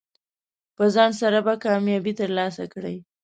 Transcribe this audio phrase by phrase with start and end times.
[0.75, 2.97] په ځنډ سره به کامیابي ترلاسه کړئ.